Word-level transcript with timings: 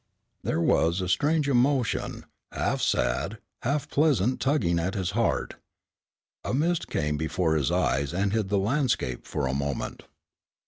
There 0.41 0.59
was 0.59 0.99
a 0.99 1.07
strange 1.07 1.47
emotion, 1.47 2.25
half 2.51 2.81
sad, 2.81 3.37
half 3.61 3.87
pleasant 3.87 4.39
tugging 4.39 4.79
at 4.79 4.95
his 4.95 5.11
heart. 5.11 5.57
A 6.43 6.55
mist 6.55 6.87
came 6.89 7.17
before 7.17 7.55
his 7.55 7.69
eyes 7.71 8.11
and 8.11 8.33
hid 8.33 8.49
the 8.49 8.57
landscape 8.57 9.27
for 9.27 9.45
a 9.45 9.53
moment. 9.53 10.01